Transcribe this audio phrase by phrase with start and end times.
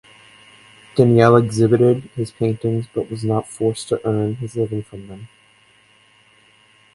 [0.95, 5.27] Daniell exhibited his paintings but was not forced to earn his living from them.